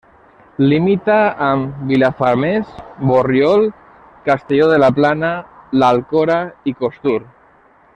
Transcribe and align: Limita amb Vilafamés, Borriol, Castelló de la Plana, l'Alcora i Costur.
Limita 0.69 1.17
amb 1.47 1.83
Vilafamés, 1.91 2.73
Borriol, 3.11 3.69
Castelló 4.31 4.73
de 4.75 4.83
la 4.87 4.93
Plana, 4.99 5.33
l'Alcora 5.85 6.43
i 6.73 6.79
Costur. 6.85 7.19